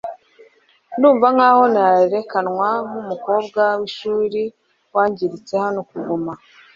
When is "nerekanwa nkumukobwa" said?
1.73-3.63